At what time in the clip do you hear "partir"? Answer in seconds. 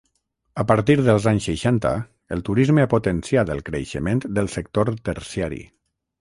0.69-0.93